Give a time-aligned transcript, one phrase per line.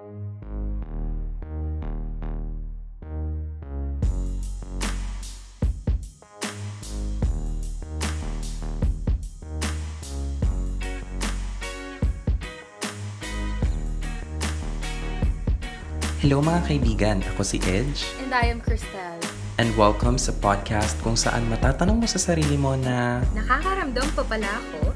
[0.00, 0.08] Hello
[16.40, 18.08] mga kaibigan, ako si Edge.
[18.24, 19.20] And I am Cristel.
[19.60, 24.48] And welcome sa podcast kung saan matatanong mo sa sarili mo na Nakakaramdam pa pala
[24.48, 24.89] ako?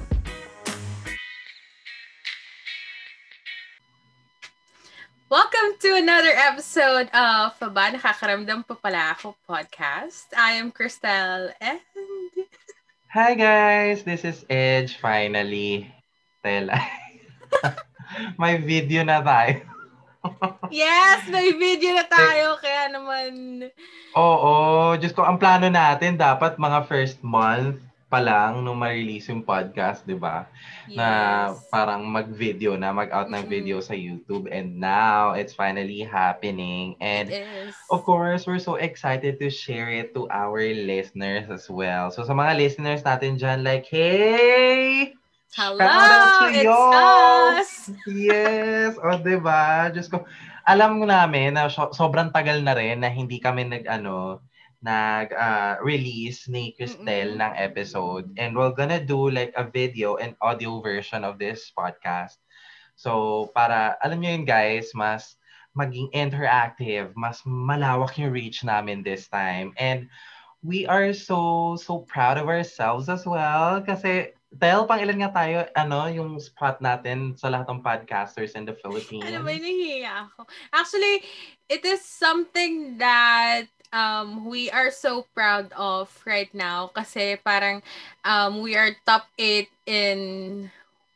[5.84, 10.33] To another episode of Ba Nakakaramdam pa pala ako podcast.
[10.33, 11.77] I am Cristel and...
[13.12, 15.93] Hi guys, this is Edge finally.
[16.41, 16.80] Tela.
[18.41, 19.60] May video na tayo.
[20.73, 21.29] Yes!
[21.29, 23.69] May video na tayo kaya naman...
[24.16, 27.84] Oo, Diyos ko, ang plano natin dapat mga first month
[28.14, 30.46] pa lang nung ma-release yung podcast, di ba?
[30.86, 31.09] Na
[31.50, 31.66] Yes.
[31.66, 33.50] parang mag-video na, mag-out ng Mm-mm.
[33.50, 34.46] video sa YouTube.
[34.54, 36.95] And now, it's finally happening.
[37.02, 37.26] And.
[37.90, 42.15] Of course, we're so excited to share it to our listeners as well.
[42.15, 45.10] So sa mga listeners natin dyan, like, hey!
[45.59, 45.87] Hello!
[46.54, 47.71] It's us!
[48.06, 48.95] Yes!
[49.02, 49.90] O, di ba?
[49.90, 50.23] Diyos ko,
[50.62, 53.84] alam namin na so- sobrang tagal na rin na hindi kami nag,
[54.85, 57.40] nag-release ah, ni Cristel Mm-mm.
[57.40, 58.29] ng episode.
[58.37, 62.37] And we're gonna do like a video and audio version of this podcast.
[62.95, 65.41] So, para, alam nyo yun guys, mas
[65.75, 69.75] maging interactive, mas malawak yung reach namin this time.
[69.81, 70.06] And
[70.62, 73.82] we are so, so proud of ourselves as well.
[73.82, 78.62] Kasi, Tel, pang ilan nga tayo, ano, yung spot natin sa lahat ng podcasters in
[78.62, 79.27] the Philippines.
[79.27, 80.47] Ano ba, nahihiya ako.
[80.71, 81.27] Actually,
[81.66, 87.78] it is something that um, we are so proud of right now kasi parang
[88.26, 90.19] um, we are top 8 in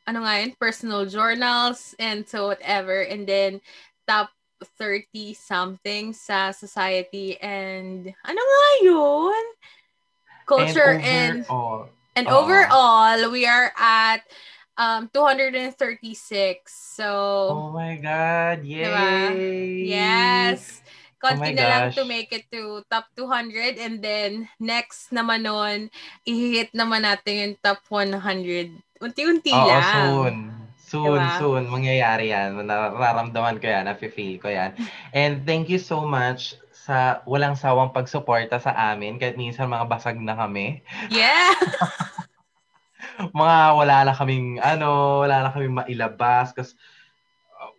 [0.07, 3.03] ano nga yun, personal journals and so whatever.
[3.03, 3.61] And then
[4.07, 4.31] top
[4.79, 9.45] 30 something sa society and ano nga yun?
[10.49, 12.39] Culture and overall, and, Oo.
[12.41, 14.25] overall we are at
[14.79, 15.77] um 236.
[16.71, 17.05] So
[17.53, 18.89] oh my God, yay!
[18.89, 19.11] Diba?
[19.85, 20.81] Yes.
[21.19, 25.91] Konti Oh na lang to make it to top 200 and then next naman nun,
[26.23, 28.15] i-hit naman natin yung top 100.
[29.03, 29.83] Unti-unti Oo, lang.
[29.83, 30.37] soon.
[30.89, 31.37] Soon, Diba?
[31.37, 31.63] soon.
[31.69, 32.65] Mangyayari yan.
[32.65, 33.85] Nararamdaman ko yan.
[33.91, 34.73] Nafe-feel ko yan.
[35.13, 39.21] And thank you so much sa walang sawang pagsuporta sa amin.
[39.21, 40.81] Kahit minsan mga basag na kami.
[41.13, 41.53] Yeah.
[43.19, 46.55] Mga wala na kaming, ano, wala na kaming mailabas.
[46.55, 46.79] Kasi,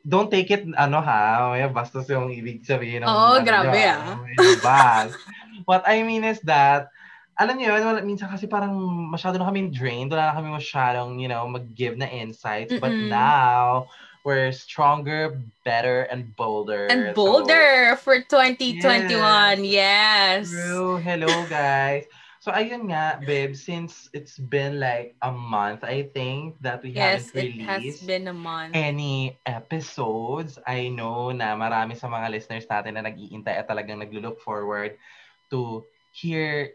[0.10, 3.06] don't take it, ano ha, may bastos yung ibig sabihin.
[3.06, 4.18] Oo, ano grabe, nyo, ah.
[4.34, 5.14] ilabas.
[5.70, 6.90] What I mean is that,
[7.38, 8.74] alam niyo yun, minsan kasi parang
[9.14, 12.74] masyado na kaming drained, wala na kami masyadong, you know, mag-give na insights.
[12.82, 13.14] But Mm-mm.
[13.14, 13.88] now,
[14.26, 16.90] we're stronger, better, and bolder.
[16.90, 19.64] And So, bolder for 2021.
[19.64, 20.50] Yes.
[20.50, 20.98] True.
[20.98, 22.10] Hello, guys.
[22.50, 27.30] So, ayun nga, babe, since it's been like a month, I think, that we Yes,
[27.30, 28.74] haven't it has released been a month.
[28.74, 30.58] any episodes.
[30.66, 34.98] I know na marami sa mga listeners natin na nag-iintay at talagang naglo-look forward
[35.54, 36.74] to hear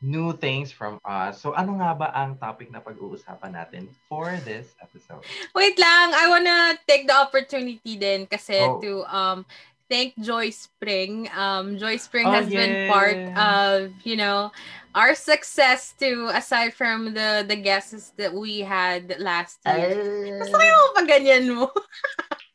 [0.00, 1.36] new things from us.
[1.36, 5.20] So, ano nga ba ang topic na pag-uusapan natin for this episode?
[5.52, 8.80] Wait lang, I wanna take the opportunity din kasi Oh.
[8.80, 9.44] to um
[9.90, 11.26] thank Joy Spring.
[11.34, 14.54] Um Joy Spring Oh, has been part of, you know,
[14.94, 20.38] our success to aside from the the guests that we had last year.
[20.46, 21.68] Gusto ko yung pag ganyan mo.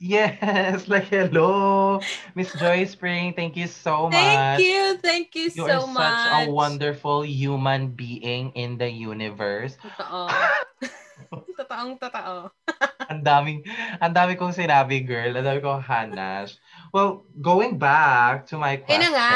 [0.06, 1.98] Yes, like hello,
[2.36, 3.32] Miss Joy Spring.
[3.34, 4.14] Thank you so much.
[4.14, 4.84] Thank you.
[5.02, 5.96] Thank you You so are much.
[5.96, 9.80] such a wonderful human being in the universe.
[9.82, 10.30] Totoo.
[11.58, 12.52] Totoong totoo.
[13.08, 13.64] ang daming,
[14.04, 15.32] ang dami kong sinabi, girl.
[15.32, 16.60] Ang dami kong hanash.
[16.96, 19.04] Well, going back to my question.
[19.04, 19.32] na nga.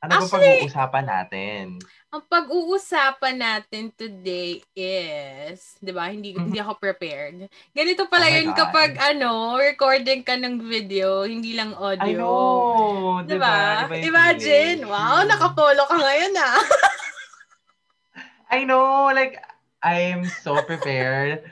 [0.00, 1.64] Ano ba pag-uusapan natin?
[2.10, 6.08] Ang pag-uusapan natin today is, 'di ba?
[6.08, 7.48] Hindi hindi ako prepared.
[7.72, 8.58] Ganito pala Oh yun God.
[8.60, 12.04] kapag ano, recording ka ng video, hindi lang audio.
[12.04, 13.24] I know.
[13.24, 13.40] 'Di Diba?
[13.40, 13.88] ba?
[13.88, 16.60] Iba yung Imagine, wow, nakapolo ka ngayon ah.
[18.52, 19.08] I know.
[19.14, 19.38] Like,
[19.80, 21.44] I'm so prepared.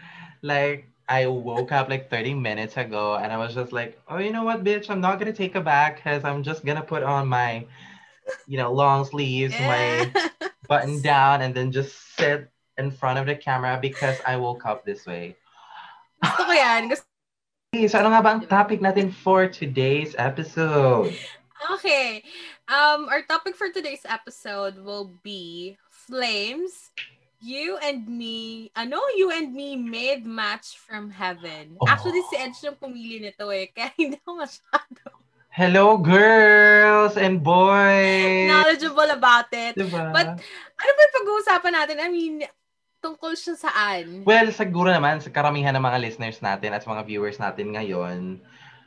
[0.43, 4.31] like, I woke up like 30 minutes ago and I was just like, oh, you
[4.31, 4.90] know what, bitch?
[4.90, 7.64] I'm not going to take a back because I'm just going to put on my,
[8.46, 10.12] you know, long sleeves, my
[10.69, 14.84] button down, and then just sit in front of the camera because I woke up
[14.84, 15.37] this way.
[16.22, 16.88] Gusto ko yan.
[16.88, 17.06] Gusto-
[17.76, 21.12] Okay, so ano nga ba ang topic natin for today's episode?
[21.76, 22.25] Okay.
[22.64, 26.88] Um, our topic for today's episode will be flames
[27.38, 31.79] You and me, ano, you and me made match from heaven.
[31.79, 31.87] Oh.
[31.87, 35.00] Actually, si Edge yung pumili nito eh, kaya hindi ako masyado
[35.58, 38.46] Hello, girls and boys!
[38.46, 39.75] knowledgeable about it.
[39.75, 40.14] Diba?
[40.14, 40.38] But,
[40.79, 41.96] ano ba pag-uusapan natin?
[41.99, 42.46] I mean,
[43.02, 44.23] tungkol siya saan?
[44.23, 48.38] well, siguro naman, sa karamihan ng mga listeners natin at mga viewers natin ngayon,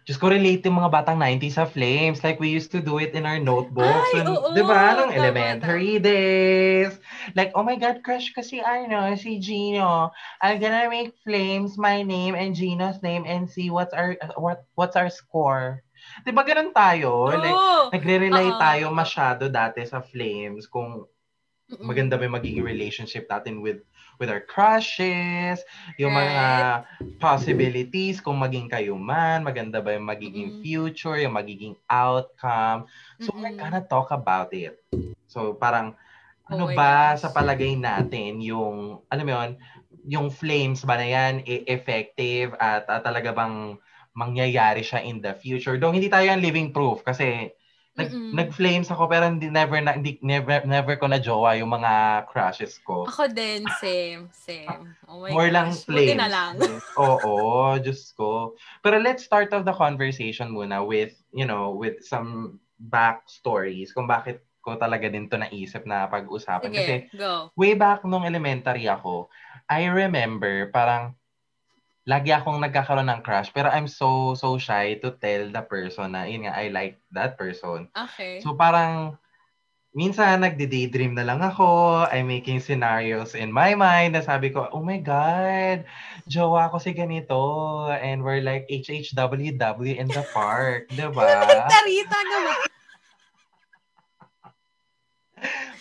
[0.06, 3.26] just correlate yung mga batang 90s sa Flames like we used to do it in
[3.26, 4.10] our notebooks.
[4.14, 4.54] Ay, when- oo.
[4.54, 4.98] Di ba?
[4.98, 6.98] Nung elementary days.
[7.38, 10.10] Like, oh my God, crush ko si ano, si Gino.
[10.42, 14.98] I'm gonna make Flames my name and Gino's name and see what's our what what's
[14.98, 15.86] our score.
[16.26, 17.30] Di ba ganun tayo?
[17.30, 17.94] Like, Oo.
[17.94, 18.58] nagre-rely Oo.
[18.58, 21.06] tayo masyado dati sa Flames kung
[21.80, 23.80] maganda ba yung magiging relationship natin with
[24.22, 25.66] with our crushes,
[25.98, 26.86] yung mga
[27.18, 30.62] possibilities kung maging kayo man, maganda ba yung magiging Mm-mm.
[30.62, 32.86] future, yung magiging outcome.
[33.18, 33.58] So we're Mm-mm.
[33.58, 34.78] gonna talk about it.
[35.28, 35.98] So parang
[36.50, 37.20] ano Oh ba gosh.
[37.20, 39.52] sa palagay natin yung alam mo yun,
[40.08, 43.78] yung flames ba na yan e- effective at ah, talaga bang
[44.18, 45.78] mangyayari siya in the future.
[45.80, 47.52] Though hindi tayo yung living proof kasi
[48.02, 48.34] nag, Mm-mm.
[48.34, 52.82] nag-flames ako pero hindi never na, hindi, never never ko na jowa yung mga crushes
[52.82, 53.06] ko.
[53.06, 54.98] Ako din, same, same.
[55.06, 55.56] Oh my More gosh.
[55.56, 56.18] lang Buti flames.
[56.18, 56.54] na lang.
[56.98, 58.58] Oo, Diyos ko.
[58.82, 64.42] Pero let's start off the conversation muna with, you know, with some backstories kung bakit
[64.62, 66.70] ko talaga din to naisip na pag-usapan.
[66.70, 67.50] Kasi Sige, go.
[67.58, 69.30] way back nung elementary ako,
[69.66, 71.18] I remember parang
[72.10, 76.26] lagi akong nagkakaroon ng crush pero I'm so so shy to tell the person na
[76.26, 77.94] yun nga I like that person.
[77.94, 78.42] Okay.
[78.42, 79.22] So parang
[79.92, 84.80] minsan nagde-daydream na lang ako, I'm making scenarios in my mind na sabi ko, oh
[84.82, 85.84] my God,
[86.32, 87.38] jowa ko si ganito
[87.92, 91.28] and we're like HHWW in the park, di ba?
[91.76, 92.20] Tarita?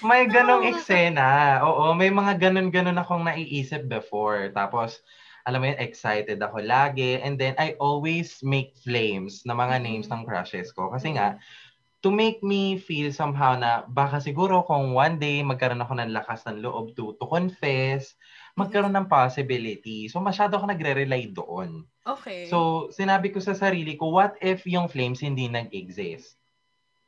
[0.01, 0.71] May ganong Ah.
[0.73, 1.31] eksena.
[1.69, 4.49] Oo, may mga ganon-ganon akong naiisip before.
[4.57, 5.05] Tapos,
[5.45, 7.21] alam mo yun, excited ako lagi.
[7.21, 9.85] And then, I always make flames na mga Mm.
[9.85, 10.93] names ng crushes ko.
[10.93, 11.41] Kasi nga,
[12.01, 16.49] to make me feel somehow na baka siguro kung one day magkaroon ako ng lakas
[16.49, 18.17] ng loob to, to confess,
[18.57, 20.09] magkaroon ng possibility.
[20.09, 21.85] So, masyado ako nagre-rely doon.
[22.09, 22.49] Okay.
[22.49, 26.41] So, sinabi ko sa sarili ko, what if yung flames hindi nag-exist?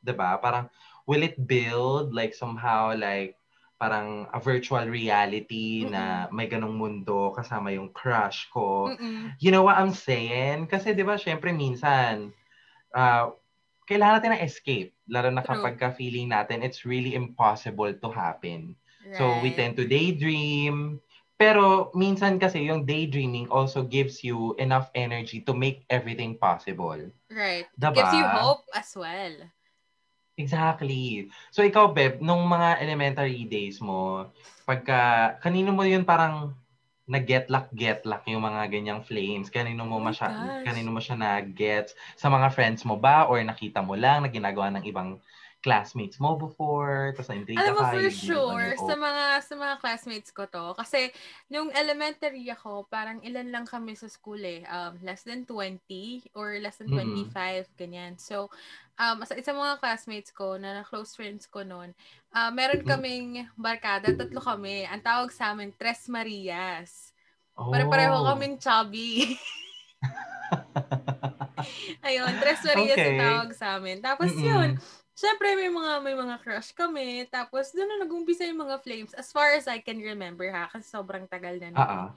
[0.03, 0.37] ba?
[0.37, 0.69] Parang,
[1.09, 3.39] will it build like somehow like
[3.83, 8.95] parang a virtual reality na may ganong mundo kasama yung crush ko?
[8.95, 9.35] Mm-mm.
[9.43, 10.71] You know what I'm saying?
[10.71, 12.31] Kasi 'di ba, syempre minsan
[12.95, 13.31] ah,
[13.89, 14.91] kailangan natin ng escape.
[15.11, 18.79] Lalo na kapag ka-feeling natin it's really impossible to happen.
[19.11, 19.57] So we Right.
[19.59, 20.99] tend to daydream.
[21.39, 27.11] Pero minsan kasi yung daydreaming also gives you enough energy to make everything possible.
[27.29, 27.67] Right.
[27.75, 27.95] Diba?
[27.99, 29.33] Gives you hope as well.
[30.37, 31.29] Exactly.
[31.53, 34.33] So ikaw, Beb, nung mga elementary days mo,
[34.65, 36.57] pagka, kanino mo yun parang
[37.05, 39.53] nag-get-luck-get-luck yung mga ganyang flames?
[39.53, 40.33] Kanino mo, Oh masya,
[40.65, 41.93] kanino mo siya na-gets?
[42.17, 43.29] Sa mga friends mo ba?
[43.29, 45.21] Or nakita mo lang na ginagawa ng ibang
[45.61, 47.13] classmates mo before?
[47.13, 47.93] Tapos na-intriga Alam mo, ka?
[47.93, 50.73] for sure, your sa mga, sa mga classmates ko to.
[50.73, 51.13] Kasi,
[51.53, 54.65] nung elementary ako, parang ilan lang kami sa school eh.
[54.65, 57.29] Um, less than 20 or less than Mm.
[57.29, 58.17] 25, ganyan.
[58.17, 58.49] So,
[58.95, 61.91] um, sa isang mga classmates ko, na close friends ko noon,
[62.31, 62.89] ah, meron Mm.
[62.89, 64.85] kaming barkada, tatlo kami.
[64.85, 67.11] Ang tawag sa amin, Tres Marias.
[67.53, 67.69] Oh.
[67.69, 69.33] Pare-pareho kaming chubby.
[72.03, 73.07] Ayun, Tres Marias Okay.
[73.07, 73.97] yung tawag sa amin.
[74.01, 74.43] Tapos Mm-mm.
[74.43, 74.69] yun,
[75.13, 77.23] syempre may mga may mga crush kami.
[77.29, 79.13] Tapos doon na nag-umpisa yung mga flames.
[79.15, 81.69] As far as I can remember ha, kasi sobrang tagal na.
[81.71, 81.79] nun.
[81.79, 82.09] Ah.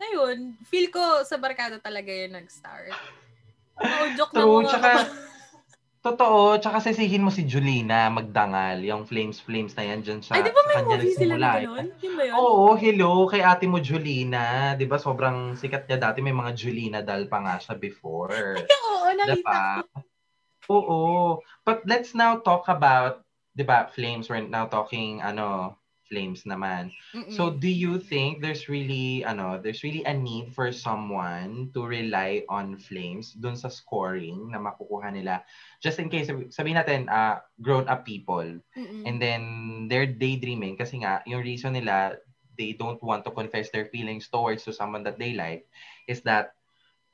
[0.00, 2.96] Ayun, feel ko sa barkada talaga yun nag-start.
[3.76, 4.92] Oh, joke na mga tsaka,
[6.00, 10.52] totoo, tsaka sisihin mo si Julina magdangal, yung flames-flames na yan dyan sa, Ay, di
[10.52, 11.86] ba may movie sila na gano'n?
[12.00, 12.34] Yun ba yun?
[12.36, 14.72] Oo, hello, kay ate mo Julina.
[14.76, 18.56] Di ba sobrang sikat niya dati, may mga Julina dal pa nga siya before.
[18.88, 19.60] Oo, nakita Diba?
[20.70, 21.00] Oo.
[21.64, 24.28] But let's now talk about, di ba, flames.
[24.28, 25.79] We're now talking, ano,
[26.10, 26.90] flames naman.
[27.14, 27.30] Mm-mm.
[27.30, 32.42] So do you think there's really ano, there's really a need for someone to rely
[32.50, 35.46] on flames dun sa scoring na makukuha nila
[35.78, 38.44] just in case sabi- sabihin natin uh, grown up people
[38.76, 39.02] Mm-mm.
[39.06, 39.42] and then
[39.88, 42.18] they're daydreaming kasi nga yung reason nila
[42.58, 45.64] they don't want to confess their feelings towards to someone that they like
[46.10, 46.52] is that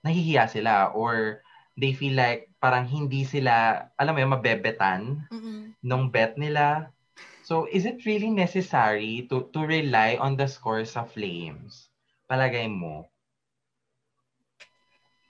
[0.05, 1.43] nahihiya sila or
[1.77, 5.75] they feel like parang hindi sila alam mo yun mabebetan Mm-mm.
[5.85, 6.91] nung bet nila.
[7.47, 11.87] So, is it really necessary to to rely on the scores of flames?
[12.27, 13.07] Palagay mo?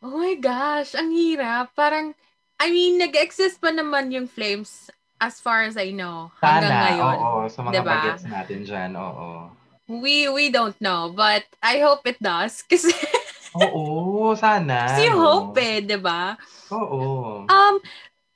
[0.01, 1.77] Oh my gosh, ang hirap.
[1.77, 2.17] Parang,
[2.57, 4.89] I mean, nag-exist pa naman yung flames
[5.21, 6.33] as far as I know.
[6.41, 7.17] Hanggang Sana, ngayon.
[7.21, 7.41] oo.
[7.53, 7.93] Sa mga Diba?
[8.01, 9.53] bagets natin dyan, oo.
[9.87, 12.65] We we don't know, but I hope it does.
[12.73, 12.91] Kasi,
[13.57, 14.89] Oo, sana.
[14.89, 16.37] kasi you hope eh, di ba?
[16.73, 17.45] Oo.
[17.49, 17.75] Um,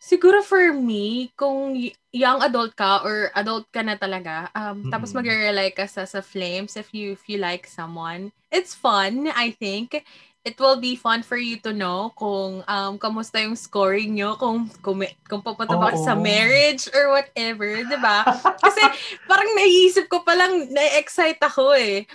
[0.00, 1.76] siguro for me, kung
[2.10, 5.14] young adult ka or adult ka na talaga, um, tapos Mm-mm.
[5.14, 10.02] magre-rely ka sa, sa flames if you, if you like someone, it's fun, I think.
[10.40, 14.72] It will be fun for you to know kung um, kamusta yung scoring nyo, kung,
[14.80, 18.24] kung, kung papunta ba sa marriage or whatever, di ba?
[18.64, 18.80] Kasi
[19.28, 22.08] parang naiisip ko palang, na-excite ako eh.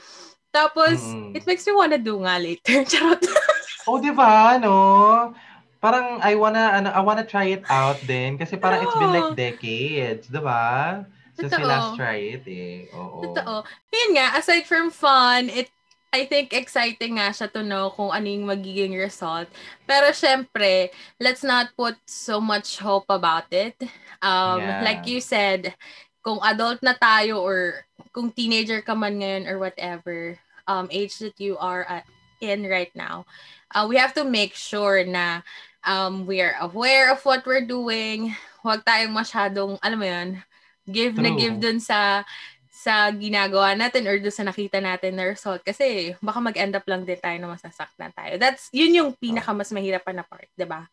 [0.50, 1.38] Tapos, Mm-mm.
[1.38, 2.82] it makes me wanna do nga later.
[2.90, 3.22] Charot.
[3.86, 4.74] Oh, di ba, no?
[5.86, 8.42] Parang I wanna, ano, I wanna try it out din.
[8.42, 11.06] Kasi parang it's been like decades, di ba?
[11.38, 11.70] Since we Totoo.
[11.70, 12.90] last try it eh.
[12.96, 13.22] Oo.
[13.22, 13.62] Totoo.
[13.94, 15.70] Yun nga, aside from fun, it
[16.16, 19.52] I think exciting nga siya to know kung ano yung magiging result.
[19.84, 23.76] Pero syempre, let's not put so much hope about it.
[24.24, 24.80] Um, Yeah.
[24.80, 25.76] Like you said,
[26.24, 27.84] kung adult na tayo or
[28.16, 30.40] kung teenager ka man ngayon or whatever
[30.72, 32.08] um, age that you are at,
[32.40, 33.28] in right now,
[33.76, 35.44] uh, we have to make sure na
[35.86, 38.34] um, we are aware of what we're doing.
[38.66, 40.30] Huwag tayong masyadong, alam mo yun,
[40.90, 41.40] give na True.
[41.40, 42.26] give dun sa
[42.86, 45.66] sa ginagawa natin or doon sa nakita natin na result.
[45.66, 48.38] Kasi baka mag-end up lang din tayo na masasaktan tayo.
[48.38, 50.86] That's, yun yung pinaka mas mahirapan na part, di ba?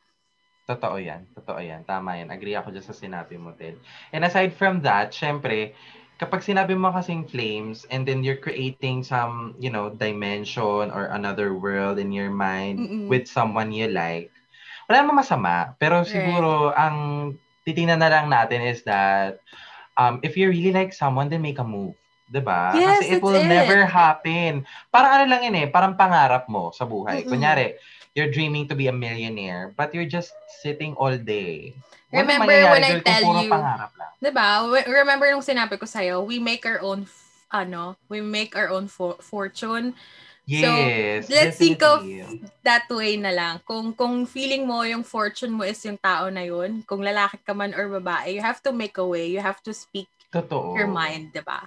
[0.65, 1.29] Totoo yan.
[1.37, 1.85] Totoo yan.
[1.85, 2.33] Tama yan.
[2.33, 3.77] Agree ako dyan sa sinabi mo, Ted.
[4.09, 5.77] And aside from that, syempre,
[6.17, 11.53] kapag sinabi mo kasing flames and then you're creating some, you know, dimension or another
[11.53, 13.09] world in your mind Mm-mm.
[13.13, 14.32] with someone you like,
[14.93, 15.73] wala namang masama.
[15.81, 17.33] Pero siguro, ang
[17.65, 19.41] titingnan na lang natin is that
[19.97, 21.97] um, if you really like someone, then make a move.
[22.29, 22.77] 'Di ba?
[22.77, 23.49] Yes, Kasi it will it.
[23.49, 24.69] never happen.
[24.93, 27.25] Parang ano lang yun eh, parang pangarap mo sa buhay.
[27.25, 27.33] Mm-mm.
[27.33, 27.81] Kunyari,
[28.13, 31.73] you're dreaming to be a millionaire, but you're just sitting all day.
[32.13, 34.13] Remember when I tell you- pangarap lang.
[34.21, 34.69] Di ba?
[34.85, 38.85] Remember nung sinabi ko sa'yo, we make our own, f- ano, we make our own
[38.89, 39.97] fo- fortune.
[40.43, 41.31] Yes.
[41.31, 42.43] let's think of definitely.
[42.67, 43.55] that way na lang.
[43.63, 47.55] Kung kung feeling mo yung fortune mo is yung tao na yun, kung lalaki ka
[47.55, 49.31] man or babae, you have to make a way.
[49.31, 50.75] You have to speak Totoo.
[50.75, 51.63] your mind, di ba?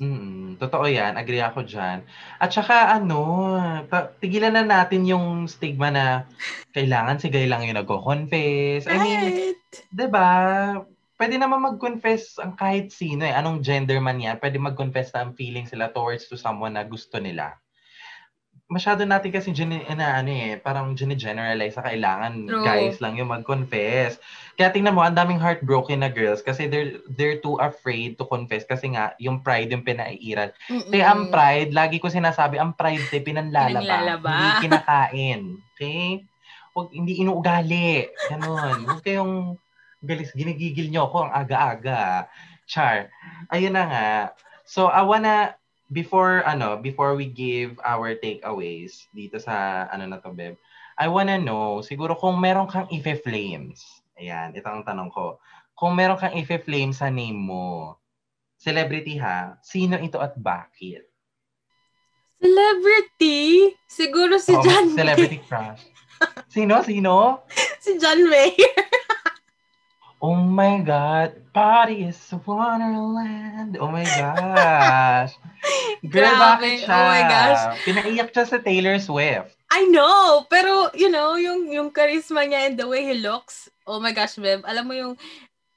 [0.00, 1.20] Mm, totoo yan.
[1.20, 2.00] Agree ako dyan.
[2.40, 3.52] At saka ano,
[3.84, 6.24] pa- tigilan na natin yung stigma na
[6.72, 8.88] kailangan si gay lang yung nagko-confess.
[8.88, 9.60] I mean, Right.
[9.92, 10.28] 'di ba?
[11.20, 13.36] Pwede naman mag-confess ang kahit sino eh.
[13.36, 17.20] Anong gender man yan, pwede mag-confess na ang feeling sila towards to someone na gusto
[17.20, 17.60] nila.
[18.70, 22.62] Masyado natin kasi gene, na, ano eh, parang gene-generalize sa kailangan True.
[22.62, 24.22] guys lang yung mag-confess.
[24.54, 28.62] Kaya tingnan mo, ang daming heartbroken na girls kasi they're, they're too afraid to confess
[28.62, 30.54] kasi nga, yung pride yung pinaiiran.
[30.86, 34.30] Kaya ang pride, lagi ko sinasabi, ang pride te pinanlalaba, Pinanlalaba.
[34.30, 35.40] hindi kinakain.
[35.74, 36.06] Okay?
[36.70, 38.06] Huwag, hindi inuugali.
[38.30, 38.86] Ganon.
[38.86, 39.58] Huwag kayong
[39.98, 42.30] galis, ginigigil nyo ako ang aga-aga.
[42.70, 43.10] Char.
[43.50, 44.08] Ayun na nga.
[44.62, 45.58] So, I wanna,
[45.90, 50.54] before, ano, before we give our takeaways dito sa, ano na to, Beb,
[50.96, 53.82] I wanna know, siguro kung meron kang ife-flames,
[54.14, 55.42] ayan, ito ang tanong ko,
[55.74, 57.98] kung meron kang ife-flames sa name mo,
[58.56, 61.10] celebrity ha, sino ito at bakit?
[62.40, 63.76] Celebrity?
[63.84, 65.84] Siguro si Oh, John Celebrity crush.
[66.48, 66.80] Sino?
[66.80, 67.44] Sino?
[67.44, 67.60] May.
[67.84, 68.89] Si John Mayer.
[70.20, 71.32] Oh my God.
[71.56, 73.80] Party is wonderland.
[73.80, 75.32] Oh my gosh.
[76.12, 76.60] Girl, Grabe.
[76.60, 76.92] bakit siya?
[76.92, 77.62] Oh my gosh.
[77.88, 79.56] Pinaiyak siya sa Taylor Swift.
[79.72, 83.72] I know, pero you know, yung yung charisma niya and the way he looks.
[83.88, 84.60] Oh my gosh, Beb.
[84.68, 85.14] Alam mo yung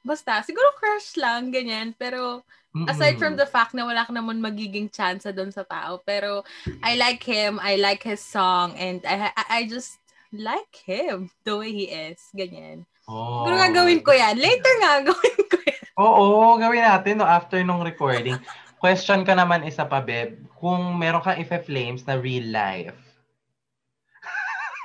[0.03, 2.43] basta siguro crush lang ganyan, pero
[2.89, 6.43] aside from the fact na wala ka naman magiging chance doon sa tao, pero
[6.83, 10.01] I like him, I like his song and I I, I just
[10.33, 12.89] like him the way he is, ganyan.
[13.07, 13.43] Oh.
[13.43, 14.35] Siguro gagawin ko yan.
[14.39, 15.83] Later nga, gawin ko yan.
[15.99, 18.39] Oo, gawin natin no, after nung recording.
[18.79, 20.39] Question ka naman isa pa, Beb.
[20.59, 22.99] Kung meron kang ife-flames na real life.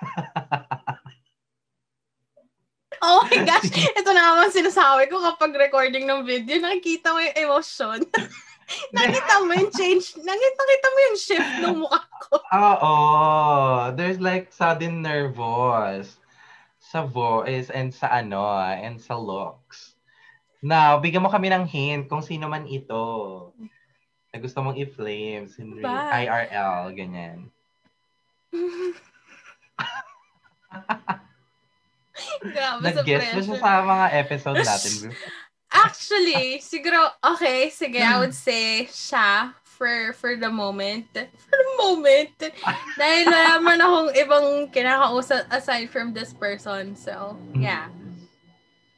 [2.98, 7.38] Oh my gosh, ito na naman sinasabi ko kapag recording ng video, nakikita mo yung
[7.38, 7.98] emotion.
[8.96, 12.42] nakita mo yung change, nakita, nakita mo yung shift ng mukha ko.
[12.42, 12.94] Oo.
[13.94, 16.18] There's like sudden nervous
[16.88, 19.92] sa voice and sa ano, and sa looks.
[20.64, 23.52] Now, bigyan mo kami ng hint kung sino man ito.
[24.32, 25.84] Na gusto mong i-flames in real?
[25.92, 27.52] IRL, ganyan.
[32.42, 34.92] Grabe Nag-guess ba siya sa mga episode natin?
[35.04, 35.12] bro?
[35.84, 41.12] Actually, siguro, okay, sige, I would say siya for for the moment.
[41.12, 42.34] For the moment.
[42.98, 46.98] Dahil wala man akong ibang kinakausap aside from this person.
[46.98, 47.86] So, yeah.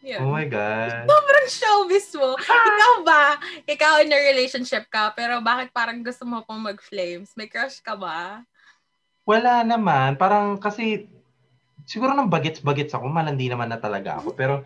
[0.00, 0.24] Yun.
[0.24, 1.04] Oh my God.
[1.04, 2.32] Sobrang showbiz mo.
[2.40, 3.36] Ikaw ba?
[3.68, 7.36] Ikaw in a relationship ka, pero bakit parang gusto mo pang mag-flames?
[7.36, 8.40] May crush ka ba?
[9.28, 10.16] Wala naman.
[10.16, 11.04] Parang kasi,
[11.84, 14.32] siguro nang bagets-bagets ako, malandi naman na talaga ako.
[14.32, 14.64] Pero,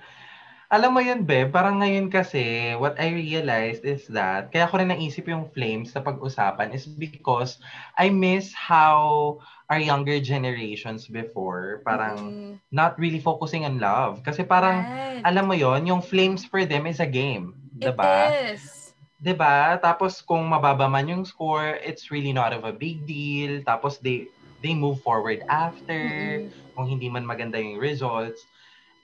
[0.72, 4.90] alam mo yun, Be, parang ngayon kasi, what I realized is that, kaya ko rin
[4.92, 7.48] naisip yung flames sa pag-usapan is because
[7.88, 14.22] I miss how our younger generations before, parang Mm, not really focusing on love.
[14.24, 15.26] Kasi parang, right.
[15.26, 17.56] alam mo yon yung flames for them is a game.
[17.80, 18.36] It Diba?
[18.42, 18.94] is.
[19.20, 19.78] 'Di ba?
[19.80, 23.62] Tapos kung mababa man yung score, it's really not of a big deal.
[23.64, 24.28] Tapos they
[24.60, 26.52] they move forward after Mm-mm.
[26.74, 28.46] kung hindi man maganda yung results.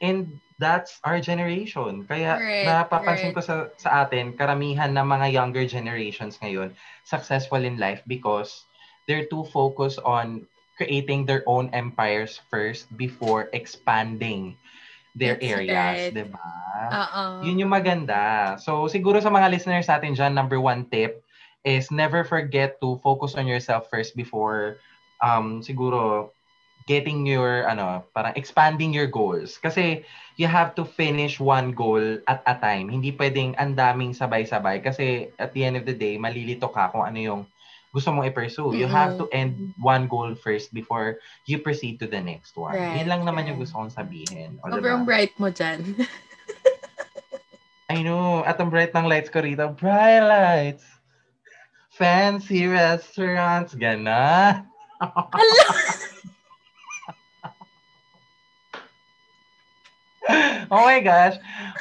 [0.02, 2.04] And that's our generation.
[2.06, 3.36] Kaya Right, napapansin right.
[3.36, 6.76] ko sa sa atin, karamihan ng mga younger generations ngayon
[7.08, 8.68] successful in life because
[9.08, 10.44] they're too focused on
[10.76, 14.56] creating their own empires first before expanding
[15.16, 16.12] their That's areas, right.
[16.12, 16.48] 'di ba?
[16.92, 17.24] Oo.
[17.44, 18.56] Yun yung maganda.
[18.60, 21.24] So, siguro sa mga listeners natin dyan, number one tip
[21.64, 24.80] is never forget to focus on yourself first before
[25.20, 26.32] um, siguro
[26.86, 29.58] getting your, ano, parang expanding your goals.
[29.58, 30.04] Kasi
[30.40, 32.88] you have to finish one goal at a time.
[32.88, 37.04] Hindi pwedeng ang daming sabay-sabay kasi at the end of the day, malilito ka kung
[37.04, 37.42] ano yung
[37.90, 38.78] gusto mong i-pursue.
[38.78, 41.18] You have to end one goal first before
[41.50, 42.78] you proceed to the next one.
[42.78, 44.62] Right, Yun lang naman yung gusto kong sabihin.
[44.62, 44.78] O, diba?
[44.78, 45.82] Sobrang bright mo dyan.
[47.90, 48.46] I know.
[48.46, 49.66] At ang bright ng lights ko rito.
[49.74, 50.86] Bright lights.
[51.90, 53.74] Fancy restaurants.
[53.74, 54.62] Gana.
[60.74, 61.36] oh my gosh.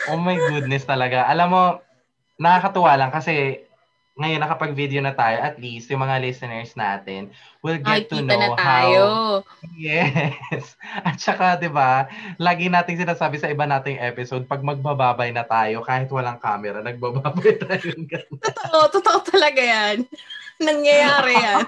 [0.10, 1.29] Oh my goodness talaga.
[1.29, 1.63] Alam mo,
[2.39, 3.65] nakakatuwa lang kasi
[4.19, 7.31] ngayon nakapag-video na tayo, at least yung mga listeners natin
[7.63, 9.03] will Ay, get to kita know na tayo.
[9.39, 10.75] how Yes.
[11.08, 15.79] At saka, di ba, lagi nating sinasabi sa iba nating episode, pag magbababay na tayo,
[15.88, 17.96] kahit walang camera, nagbababay tayo.
[18.43, 20.03] Totoo, totoo talaga yan.
[20.60, 21.63] Nangyayari yan.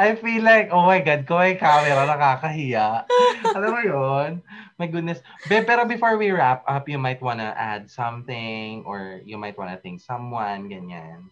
[0.00, 3.04] I feel like, oh my God, kung may camera, nakakahiya.
[3.52, 4.30] Alam mo yun?
[4.78, 5.22] My goodness.
[5.46, 9.78] Be, pero before we wrap up, you might wanna add something or you might wanna
[9.78, 11.30] thank someone, ganyan.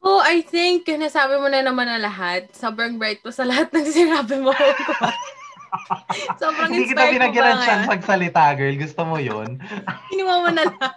[0.00, 2.56] Oh, I think nasabi mo na naman na lahat.
[2.56, 4.54] Sobrang bright po sa lahat ng sinabi mo.
[6.40, 8.74] Sobrang Hindi kita binagyan ng chance magsalita, girl.
[8.80, 9.60] Gusto mo yun?
[10.10, 10.96] Kinuha mo na lang.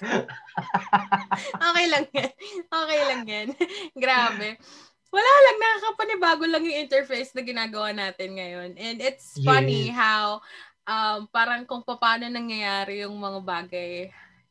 [1.70, 2.32] okay lang yan.
[2.68, 3.48] Okay lang yan.
[3.96, 4.60] Grabe.
[5.10, 8.70] Wala lang, nakakapanibago lang yung interface na ginagawa natin ngayon.
[8.78, 10.38] And it's funny how
[10.86, 13.92] um, parang kung paano nangyayari yung mga bagay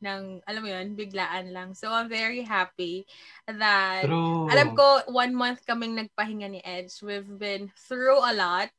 [0.04, 1.76] ng, alam mo yun, biglaan lang.
[1.76, 3.08] So, I'm very happy
[3.48, 4.48] that True.
[4.48, 7.04] alam ko, one month kaming nagpahinga ni Edge.
[7.04, 8.72] We've been through a lot.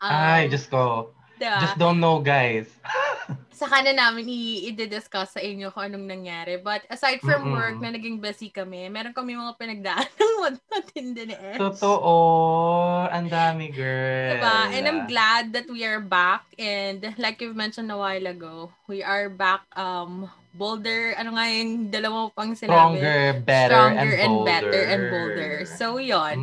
[0.00, 1.16] Um, Ay, just go.
[1.38, 1.60] Diba?
[1.62, 2.68] Just don't know, guys.
[3.56, 6.60] Saka na namin i-discuss sa inyo kung anong nangyari.
[6.60, 7.56] But aside from Mm-mm.
[7.56, 11.56] work na naging busy kami, meron kami mga pinagdaan ng matindi ni Edge.
[11.56, 12.12] Totoo.
[13.08, 14.36] Ang dami, girl.
[14.36, 14.68] Diba?
[14.76, 16.44] And I'm glad that we are back.
[16.60, 21.12] And like you've mentioned a while ago, we are back um bolder.
[21.20, 22.72] Ano nga yung dalawa pang sinabi?
[22.72, 24.48] Stronger, better, Stronger and, and, bolder.
[24.48, 25.52] better and bolder.
[25.68, 26.36] So, yon.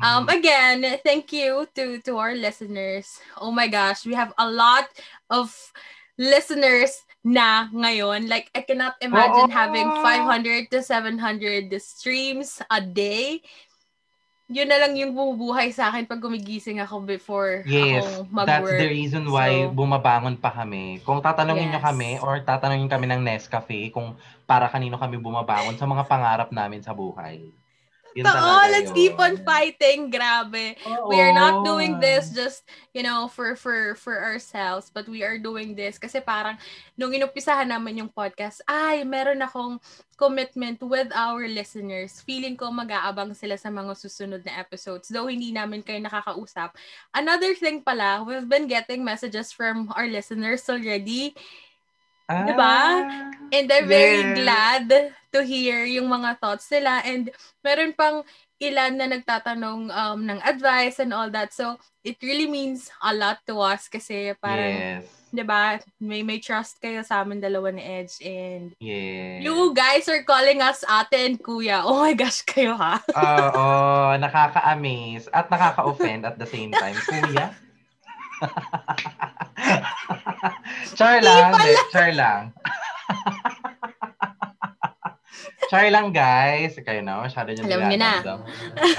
[0.00, 3.20] Um, again, thank you to to our listeners.
[3.36, 4.88] Oh my gosh, we have a lot
[5.28, 5.52] of
[6.16, 8.28] listeners na ngayon.
[8.28, 9.54] Like, I cannot imagine Oo.
[9.54, 13.44] having 500 to 700 streams a day.
[14.48, 18.32] Yun na lang yung bumubuhay sa akin pag gumigising ako before Yes, ako that's
[18.64, 18.80] mag-work.
[18.80, 21.04] the reason why So- bumabangon pa kami.
[21.04, 21.84] Kung tatanungin nyo Yes.
[21.84, 24.16] kami or tatanungin kami ng Nescafe kung
[24.48, 27.44] para kanino kami bumabangon sa mga pangarap namin sa buhay.
[28.16, 28.96] Yun Oo, talaga let's yun.
[28.96, 30.08] keep on fighting.
[30.08, 30.76] Grabe.
[30.88, 31.08] Oo.
[31.12, 32.64] we are not doing this just
[32.96, 36.56] you know for for for ourselves but we are doing this kasi parang
[36.96, 39.76] nung inumpisahan naman yung podcast ay meron akong
[40.18, 45.54] commitment with our listeners feeling ko mag-aabang sila sa mga susunod na episodes though hindi
[45.54, 46.74] namin kayo nakakausap
[47.14, 51.32] another thing pala we've been getting messages from our listeners already
[52.28, 52.76] Ah, Diba?
[53.48, 54.36] And I'm very yes.
[54.36, 54.86] glad
[55.32, 57.00] to hear yung mga thoughts nila.
[57.00, 57.32] And
[57.64, 58.20] meron pang
[58.60, 61.56] ilan na nagtatanong um, ng advice and all that.
[61.56, 65.08] So, it really means a lot to us kasi parang, Yes.
[65.28, 68.16] 'di ba may, may trust kayo sa amin dalawa ni Edge.
[68.24, 69.44] And Yes.
[69.44, 71.84] you guys are calling us ate and kuya.
[71.84, 73.00] Oh my gosh, kayo ha?
[73.12, 76.96] Oo, nakaka-amaze at nakaka-offend at the same time.
[76.96, 77.52] Kuya?
[80.98, 82.52] char lang, de, char lang.
[85.70, 86.78] char lang, guys.
[86.80, 88.12] Kayo na, masyado nyo Alam niyo na.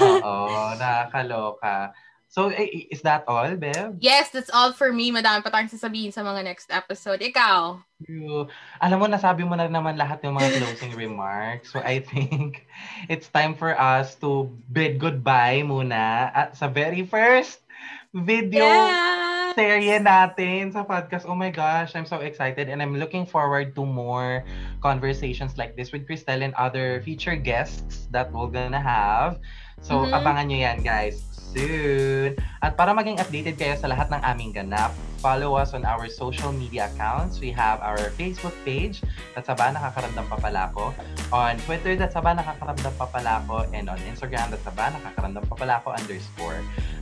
[0.00, 1.92] Oo, nakakaloka.
[2.30, 3.98] So, eh, is that all, Bev?
[3.98, 5.10] Yes, that's all for me.
[5.10, 7.18] Madami pa tayong sasabihin sa mga next episode.
[7.18, 7.82] Ikaw?
[8.06, 8.46] You,
[8.78, 11.74] alam mo, nasabi mo na naman lahat ng mga closing remarks.
[11.74, 12.70] So, I think
[13.10, 17.66] it's time for us to bid goodbye muna at sa very first
[18.14, 19.19] video Yes!
[19.60, 21.28] Serye natin sa podcast.
[21.28, 24.40] Oh my gosh, I'm so excited and I'm looking forward to more
[24.80, 29.36] conversations like this with Cristel and other featured guests that we're gonna have.
[29.84, 30.16] So, Mhm.
[30.16, 31.20] abangan nyo yan, guys,
[31.52, 32.36] soon.
[32.64, 36.52] At para maging updated kayo sa lahat ng aming ganap, follow us on our social
[36.52, 37.40] media accounts.
[37.40, 39.04] We have our Facebook page,
[39.36, 40.92] that's Saba Nakakaramdam pa pala ko.
[41.32, 43.64] On Twitter, that's Saba Nakakaramdam pa pala ko.
[43.72, 46.60] And on Instagram, that's Saba Nakakaramdam pa pala ko underscore.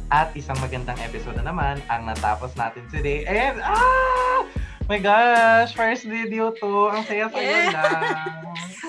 [0.09, 3.29] At isang magandang episode na naman ang natapos natin today.
[3.29, 4.49] And, ah!
[4.89, 6.89] My gosh, first video to.
[6.89, 7.73] Ang saya-saya Yes!
[7.77, 8.17] lang.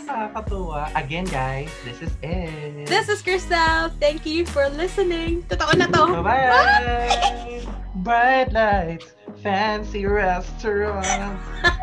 [0.08, 0.88] Nakakatuwa.
[0.96, 2.88] Again, guys, this is it.
[2.88, 3.92] This is Crystal.
[4.00, 5.44] Thank you for listening.
[5.52, 6.24] Totoo na to.
[6.24, 7.68] Bye-bye!
[8.00, 9.12] Bright lights,
[9.44, 11.04] fancy restaurant.